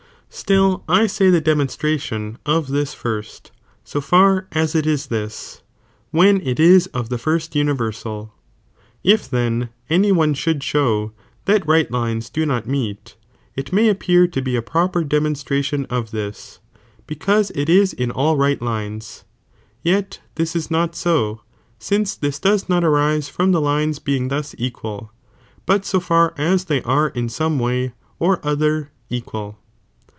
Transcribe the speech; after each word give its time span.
Still 0.33 0.81
I 0.87 1.07
say 1.07 1.29
the 1.29 1.41
demonstration 1.41 2.37
of 2.45 2.67
this 2.69 2.93
first, 2.93 3.51
so 3.83 3.99
far 3.99 4.47
as 4.53 4.75
it 4.75 4.87
is 4.87 5.07
this, 5.07 5.61
when 6.11 6.39
it 6.41 6.57
is 6.57 6.87
of 6.87 7.09
the 7.09 7.17
firat 7.17 7.53
universal. 7.53 8.33
U 9.03 9.17
then 9.17 9.69
any 9.89 10.09
one 10.13 10.33
should 10.33 10.63
show 10.63 11.11
that 11.45 11.67
right 11.67 11.91
lines 11.91 12.29
do 12.29 12.45
not 12.45 12.65
meet, 12.65 13.17
it 13.57 13.73
may 13.73 13.89
appear 13.89 14.25
to 14.25 14.41
be 14.41 14.55
(a 14.55 14.61
proper) 14.61 15.03
demonstration 15.03 15.83
of 15.89 16.11
this, 16.11 16.59
because 17.07 17.51
it 17.53 17.67
is 17.69 17.91
in 17.91 18.09
all 18.09 18.37
right 18.37 18.61
lines, 18.61 19.25
yet 19.83 20.21
this 20.35 20.55
is 20.55 20.71
not 20.71 20.95
so, 20.95 21.41
since 21.77 22.15
this 22.15 22.39
does 22.39 22.69
not 22.69 22.85
arise 22.85 23.27
from 23.27 23.51
the 23.51 23.59
lines 23.61 23.99
being 23.99 24.29
thus 24.29 24.55
equal, 24.57 25.11
but 25.65 25.83
so 25.85 25.99
far 25.99 26.33
as 26.37 26.65
they 26.65 26.81
are 26.83 27.09
in 27.09 27.27
some 27.27 27.59
way 27.59 27.91
or 28.17 28.39
other 28.47 28.91
equal. 29.09 29.57